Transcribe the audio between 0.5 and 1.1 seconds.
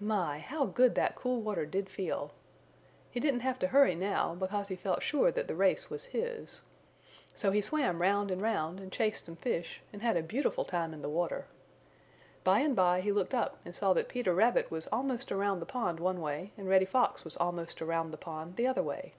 good